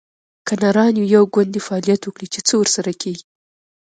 [0.47, 3.23] که نران یو، یو ګوند دې فعالیت وکړي؟ چې څه ورسره کیږي